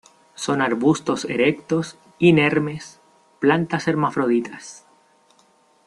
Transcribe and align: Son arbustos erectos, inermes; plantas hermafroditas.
Son 0.33 0.63
arbustos 0.63 1.25
erectos, 1.25 1.95
inermes; 2.17 2.99
plantas 3.39 3.87
hermafroditas. 3.87 4.83